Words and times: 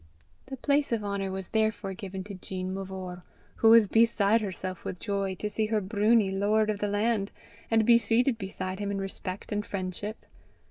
The 0.47 0.57
place 0.57 0.91
of 0.91 1.03
honour 1.03 1.29
was 1.31 1.49
therefore 1.49 1.93
given 1.93 2.23
to 2.23 2.33
Jean 2.33 2.73
Mavor, 2.73 3.21
who 3.57 3.69
was 3.69 3.85
beside 3.85 4.41
herself 4.41 4.83
with 4.83 4.99
joy 4.99 5.35
to 5.35 5.47
see 5.47 5.67
her 5.67 5.79
broonie 5.79 6.31
lord 6.31 6.71
of 6.71 6.79
the 6.79 6.87
land, 6.87 7.31
and 7.69 7.85
be 7.85 7.99
seated 7.99 8.39
beside 8.39 8.79
him 8.79 8.89
in 8.89 8.97
respect 8.99 9.51
and 9.51 9.63
friendship. 9.63 10.25